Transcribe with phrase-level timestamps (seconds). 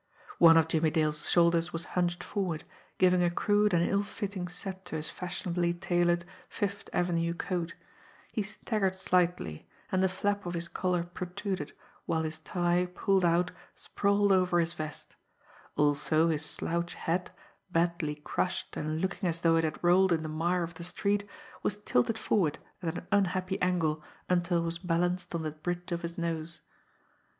[0.39, 2.63] One of Jimmie Dale's shoulders was hunched forward,
[2.97, 7.75] giving a crude and ill fitting set to his fashionably tailored, Fifth Avenue coat;
[8.31, 11.73] he staggered slightly, and the flap of his collar protruded,
[12.07, 15.15] while his tie, pulled out, sprawled over his vest;
[15.75, 17.29] also his slouch hat,
[17.71, 21.29] badly crushed and looking as though it had rolled in the mire of the street,
[21.61, 26.01] was tilted forward at an unhappy angle until it was balanced on the bridge of
[26.01, 26.61] his nose.